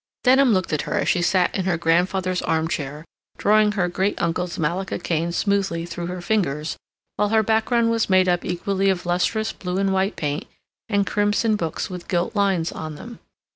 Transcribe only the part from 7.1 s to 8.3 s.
while her background was made